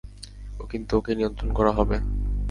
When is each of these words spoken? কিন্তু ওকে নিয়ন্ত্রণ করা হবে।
কিন্তু 0.71 0.91
ওকে 0.97 1.11
নিয়ন্ত্রণ 1.15 1.49
করা 1.57 1.71
হবে। 1.77 1.97